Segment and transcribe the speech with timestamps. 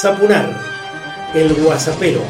[0.00, 0.50] Zapunar,
[1.34, 2.20] el guasapero.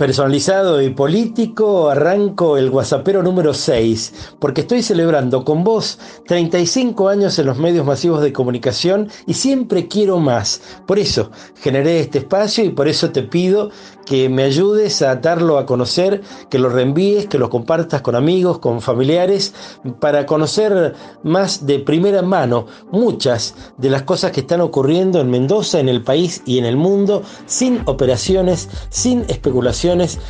[0.00, 7.38] Personalizado y político, arranco el WhatsAppero número 6, porque estoy celebrando con vos 35 años
[7.38, 10.62] en los medios masivos de comunicación y siempre quiero más.
[10.86, 13.72] Por eso generé este espacio y por eso te pido
[14.10, 18.58] que me ayudes a darlo a conocer, que lo reenvíes, que lo compartas con amigos,
[18.58, 19.54] con familiares,
[20.00, 25.78] para conocer más de primera mano muchas de las cosas que están ocurriendo en Mendoza,
[25.78, 29.26] en el país y en el mundo, sin operaciones, sin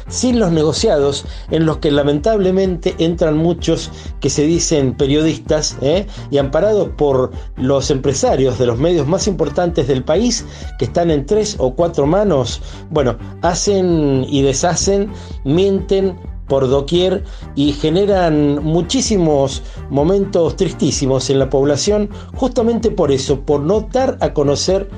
[0.09, 6.07] sin los negociados en los que lamentablemente entran muchos que se dicen periodistas ¿eh?
[6.31, 10.45] y amparados por los empresarios de los medios más importantes del país
[10.79, 15.13] que están en tres o cuatro manos, bueno, hacen y deshacen,
[15.45, 16.17] mienten,
[16.51, 17.23] por doquier
[17.55, 24.35] y generan muchísimos momentos tristísimos en la población, justamente por eso, por no dar a
[24.35, 24.91] conocer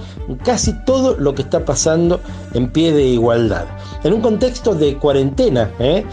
[0.45, 2.21] casi todo lo que está pasando
[2.55, 3.67] en pie de igualdad.
[4.03, 6.05] En un contexto de cuarentena, ¿eh?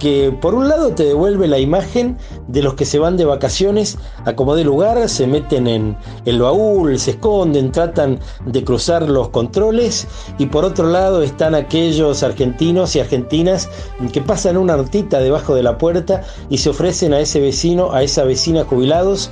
[0.00, 3.98] que por un lado te devuelve la imagen de los que se van de vacaciones
[4.24, 9.28] a como de lugar, se meten en el baúl, se esconden, tratan de cruzar los
[9.28, 10.08] controles,
[10.38, 13.68] y por otro lado están aquellos argentinos y argentinas
[14.12, 18.24] que pasan una debajo de la puerta y se ofrecen a ese vecino, a esa
[18.24, 19.30] vecina jubilados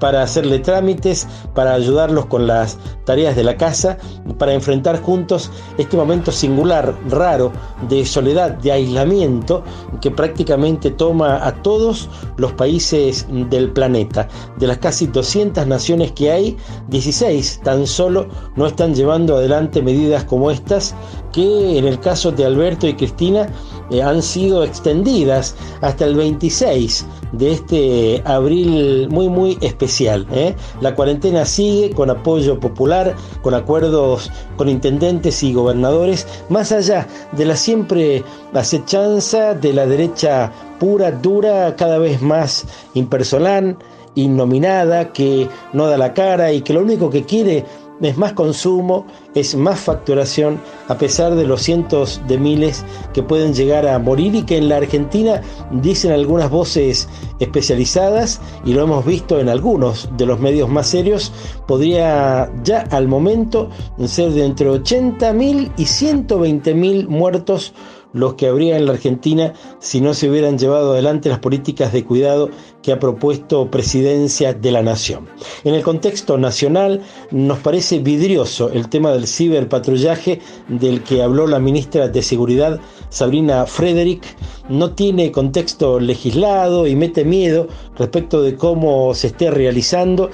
[0.00, 3.98] para hacerle trámites, para ayudarlos con las tareas de la casa,
[4.38, 7.52] para enfrentar juntos este momento singular, raro,
[7.88, 9.62] de soledad, de aislamiento
[10.00, 12.08] que prácticamente toma a todos
[12.38, 14.28] los países del planeta.
[14.56, 16.56] De las casi 200 naciones que hay,
[16.88, 20.94] 16 tan solo no están llevando adelante medidas como estas
[21.32, 23.48] que en el caso de Alberto y Cristina
[23.94, 30.26] eh, han sido extendidas hasta el 26 de este abril muy muy especial.
[30.32, 30.54] ¿eh?
[30.80, 37.44] La cuarentena sigue con apoyo popular, con acuerdos con intendentes y gobernadores, más allá de
[37.44, 43.76] la siempre acechanza de la derecha pura, dura, cada vez más impersonal,
[44.14, 47.64] innominada, que no da la cara y que lo único que quiere
[48.00, 53.54] es más consumo, es más facturación, a pesar de los cientos de miles que pueden
[53.54, 55.40] llegar a morir y que en la Argentina
[55.70, 61.32] dicen algunas voces especializadas, y lo hemos visto en algunos de los medios más serios,
[61.66, 63.70] podría ya al momento
[64.06, 67.74] ser de entre 80.000 y 120.000 muertos
[68.14, 72.04] los que habría en la Argentina si no se hubieran llevado adelante las políticas de
[72.04, 72.48] cuidado
[72.84, 75.26] que ha propuesto Presidencia de la Nación.
[75.64, 77.00] En el contexto nacional
[77.30, 82.78] nos parece vidrioso el tema del ciberpatrullaje del que habló la ministra de Seguridad
[83.08, 84.22] Sabrina Frederick.
[84.68, 90.30] No tiene contexto legislado y mete miedo respecto de cómo se esté realizando,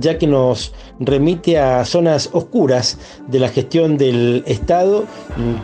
[0.00, 5.04] ya que nos remite a zonas oscuras de la gestión del Estado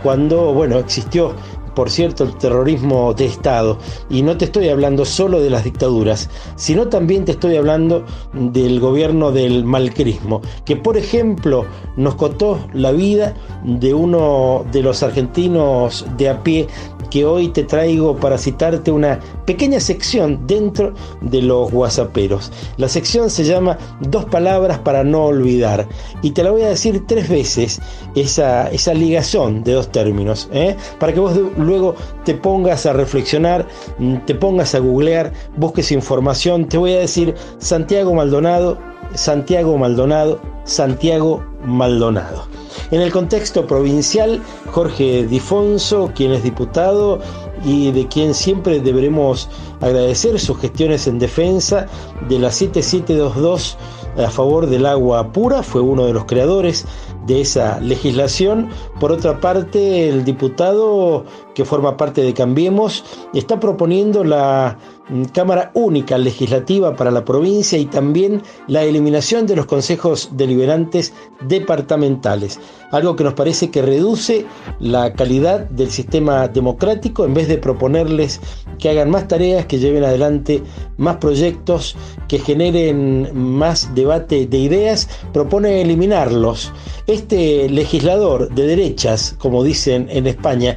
[0.03, 1.35] cuando, bueno, existió
[1.77, 3.79] por cierto, el terrorismo de Estado.
[4.09, 8.81] Y no te estoy hablando solo de las dictaduras, sino también te estoy hablando del
[8.81, 11.67] gobierno del malcrismo, que por ejemplo
[11.97, 16.67] nos costó la vida de uno de los argentinos de a pie
[17.11, 22.53] que hoy te traigo para citarte una pequeña sección dentro de los guasaperos.
[22.77, 25.87] La sección se llama Dos palabras para no olvidar
[26.23, 27.81] y te la voy a decir tres veces
[28.15, 30.77] esa, esa de dos términos, ¿eh?
[30.99, 31.95] para que vos luego
[32.25, 33.67] te pongas a reflexionar,
[33.99, 36.69] mm, te pongas a googlear, busques información.
[36.69, 38.79] Te voy a decir Santiago Maldonado,
[39.15, 42.47] Santiago Maldonado, Santiago Maldonado.
[42.91, 44.41] En el contexto provincial,
[44.71, 47.21] Jorge Difonso, quien es diputado
[47.65, 49.49] y de quien siempre deberemos
[49.81, 51.87] agradecer sus gestiones en defensa
[52.29, 53.77] de la 7722
[54.19, 56.87] a favor del agua pura, fue uno de los creadores
[57.27, 58.69] de esa legislación.
[59.01, 61.25] Por otra parte, el diputado
[61.57, 63.03] que forma parte de Cambiemos
[63.33, 64.77] está proponiendo la
[65.09, 71.15] mm, Cámara Única Legislativa para la provincia y también la eliminación de los consejos deliberantes
[71.49, 72.61] departamentales,
[72.91, 74.45] algo que nos parece que reduce
[74.81, 78.39] la calidad del sistema democrático en vez de proponerles
[78.79, 80.63] que hagan más tareas, que lleven adelante
[80.99, 81.97] más proyectos,
[82.29, 86.71] que generen más debate de ideas, propone eliminarlos.
[87.07, 90.77] Este legislador de derechas, como dicen en España,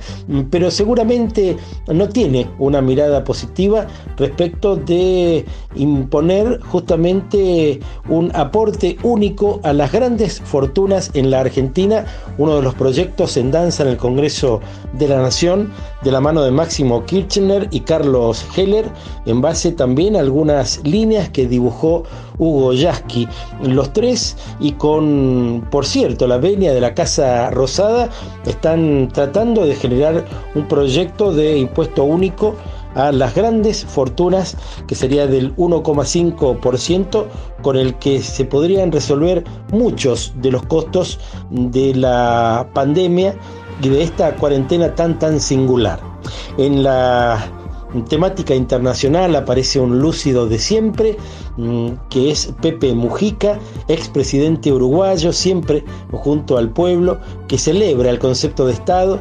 [0.52, 1.57] pero seguramente
[1.88, 3.88] no tiene una mirada positiva
[4.18, 5.45] respecto de
[5.75, 12.06] imponer justamente un aporte único a las grandes fortunas en la Argentina,
[12.38, 14.62] uno de los proyectos en danza en el Congreso
[14.94, 15.71] de la Nación,
[16.04, 18.86] de la mano de Máximo Kirchner y Carlos Heller,
[19.25, 22.04] en base también a algunas líneas que dibujó
[22.39, 23.27] Hugo Yasky,
[23.62, 28.09] los tres y con, por cierto, la venia de la Casa Rosada
[28.45, 30.25] están tratando de generar
[30.56, 32.56] un proyecto de impuesto único
[32.95, 34.57] a las grandes fortunas,
[34.88, 37.25] que sería del 1,5%,
[37.62, 41.19] con el que se podrían resolver muchos de los costos
[41.51, 43.36] de la pandemia
[43.81, 46.00] y de esta cuarentena tan tan singular.
[46.57, 47.59] En la
[48.07, 51.18] temática internacional aparece un lúcido de siempre,
[51.57, 58.65] mm, que es Pepe Mujica, expresidente uruguayo, siempre junto al pueblo, que celebra el concepto
[58.65, 59.19] de Estado,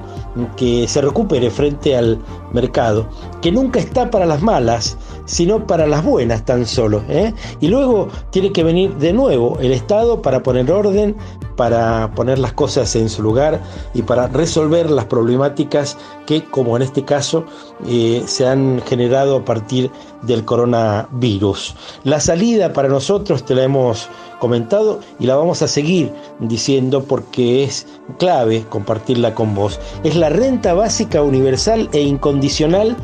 [0.56, 2.18] que se recupere frente al
[2.52, 3.08] mercado,
[3.40, 7.02] que nunca está para las malas, sino para las buenas tan solo.
[7.08, 7.32] ¿eh?
[7.60, 11.16] Y luego tiene que venir de nuevo el Estado para poner orden,
[11.58, 13.60] para poner las cosas en su lugar
[13.92, 17.44] y para resolver las problemáticas que, como en este caso,
[17.84, 19.90] eh, se han generado a partir
[20.22, 21.74] del coronavirus.
[22.04, 24.08] La salida para nosotros te la hemos
[24.38, 27.88] comentado y la vamos a seguir diciendo porque es
[28.18, 29.80] clave compartirla con vos.
[30.04, 32.96] Es la renta básica universal e incondicional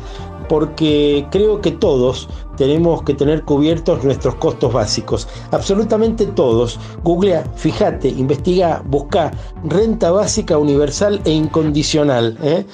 [0.47, 2.27] porque creo que todos
[2.57, 5.27] tenemos que tener cubiertos nuestros costos básicos.
[5.51, 6.79] Absolutamente todos.
[7.03, 9.31] Googlea, fíjate, investiga, busca
[9.65, 12.37] renta básica universal e incondicional.
[12.41, 12.65] ¿eh?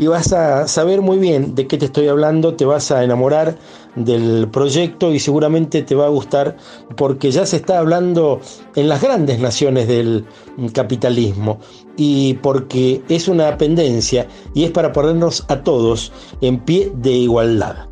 [0.00, 3.58] Y vas a saber muy bien de qué te estoy hablando, te vas a enamorar
[3.96, 6.56] del proyecto y seguramente te va a gustar
[6.96, 8.40] porque ya se está hablando
[8.76, 10.24] en las grandes naciones del
[10.72, 11.60] capitalismo
[11.98, 17.88] y porque es una pendencia y es para ponernos a todos en pie de igualdad.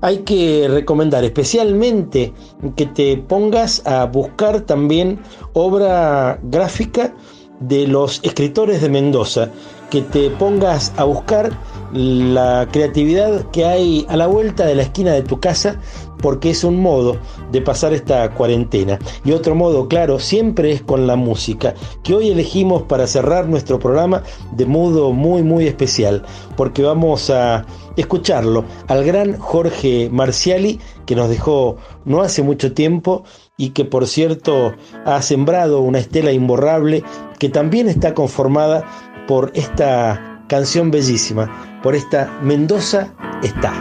[0.00, 2.32] Hay que recomendar especialmente
[2.76, 5.18] que te pongas a buscar también
[5.54, 7.12] obra gráfica
[7.58, 9.50] de los escritores de Mendoza
[9.90, 11.50] que te pongas a buscar
[11.92, 15.80] la creatividad que hay a la vuelta de la esquina de tu casa
[16.20, 17.16] porque es un modo
[17.52, 18.98] de pasar esta cuarentena.
[19.24, 23.78] Y otro modo, claro, siempre es con la música, que hoy elegimos para cerrar nuestro
[23.78, 26.24] programa de modo muy, muy especial,
[26.56, 27.64] porque vamos a
[27.96, 33.24] escucharlo al gran Jorge Marciali, que nos dejó no hace mucho tiempo
[33.56, 34.74] y que por cierto
[35.04, 37.02] ha sembrado una estela imborrable
[37.38, 38.84] que también está conformada
[39.28, 43.74] por esta canción bellísima, por esta Mendoza está.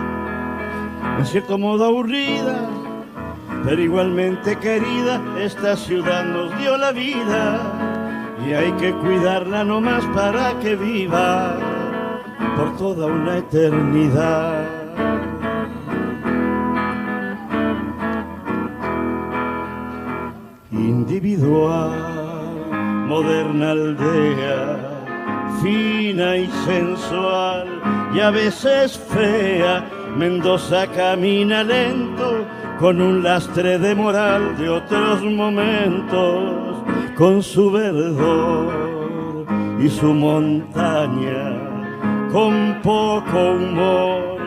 [1.18, 2.70] En cierto modo aburrida,
[3.64, 7.62] pero igualmente querida, esta ciudad nos dio la vida
[8.46, 11.58] y hay que cuidarla no más para que viva
[12.58, 14.66] por toda una eternidad.
[20.72, 21.92] Individual,
[23.08, 24.87] moderna aldea
[25.62, 27.68] fina y sensual
[28.14, 29.88] y a veces fea.
[30.16, 32.46] Mendoza camina lento
[32.80, 36.84] con un lastre de moral de otros momentos,
[37.16, 39.46] con su verdor
[39.80, 44.38] y su montaña, con poco humor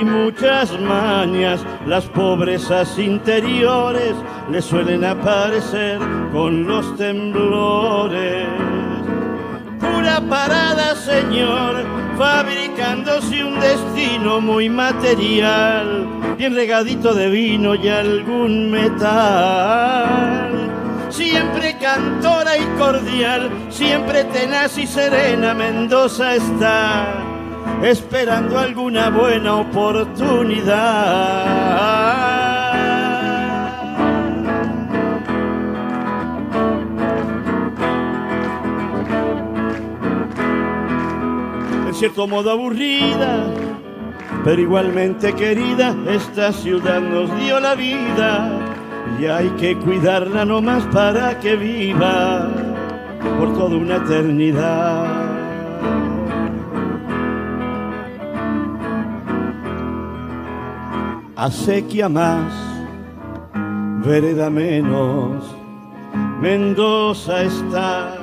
[0.00, 4.14] y muchas mañas, las pobrezas interiores
[4.50, 5.98] le suelen aparecer
[6.32, 8.46] con los temblores
[10.00, 11.84] pura parada, Señor,
[12.16, 16.08] fabricándose un destino muy material,
[16.38, 20.48] bien regadito de vino y algún metal.
[21.10, 27.22] Siempre cantora y cordial, siempre tenaz y serena, Mendoza está
[27.82, 32.29] esperando alguna buena oportunidad.
[41.94, 43.46] Cierto modo aburrida,
[44.44, 48.50] pero igualmente querida, esta ciudad nos dio la vida
[49.18, 52.48] y hay que cuidarla no más para que viva
[53.38, 55.06] por toda una eternidad.
[61.36, 62.52] Acequia más,
[64.04, 65.56] vereda menos,
[66.40, 68.19] Mendoza está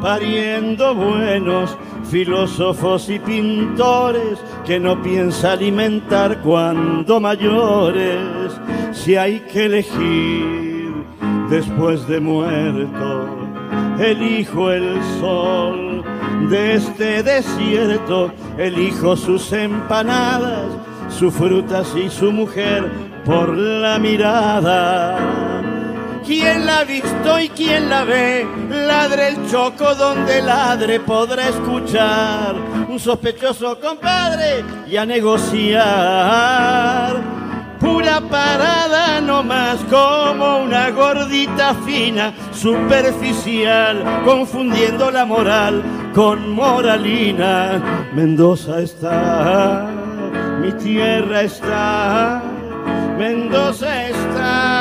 [0.00, 1.76] pariendo buenos
[2.10, 8.20] filósofos y pintores que no piensa alimentar cuando mayores,
[8.92, 10.92] si hay que elegir
[11.48, 13.28] después de muerto,
[13.98, 16.02] elijo el sol
[16.48, 20.66] de este desierto, elijo sus empanadas,
[21.08, 22.90] sus frutas y su mujer
[23.24, 25.49] por la mirada
[26.30, 28.46] ¿Quién la ha visto y quién la ve?
[28.70, 32.54] Ladre el choco donde ladre podrá escuchar
[32.88, 35.80] un sospechoso compadre y a negociar.
[37.80, 45.82] Pura parada no más como una maldita fina, superficial, confundiendo la moral
[46.14, 48.08] con moralina.
[48.14, 49.84] Mendoza está,
[50.60, 52.40] mi tierra está,
[53.18, 54.79] Mendoza está.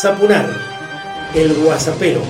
[0.00, 0.48] Zapunar,
[1.34, 2.22] el guasapero.